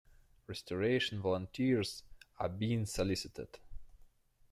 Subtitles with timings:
[0.47, 2.01] Restoration volunteers
[2.39, 3.59] are being solicited.